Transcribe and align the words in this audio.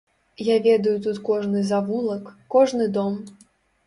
Я 0.45 0.53
ведаю 0.67 0.93
тут 1.07 1.19
кожны 1.27 1.61
завулак, 1.71 2.31
кожны 2.57 2.87
дом. 2.97 3.21